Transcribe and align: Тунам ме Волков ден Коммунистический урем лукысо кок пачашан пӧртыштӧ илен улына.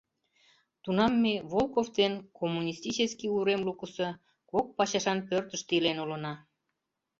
Тунам 0.83 1.13
ме 1.23 1.33
Волков 1.51 1.87
ден 1.99 2.13
Коммунистический 2.39 3.31
урем 3.37 3.61
лукысо 3.67 4.07
кок 4.51 4.65
пачашан 4.77 5.19
пӧртыштӧ 5.27 5.71
илен 5.77 5.97
улына. 6.03 6.33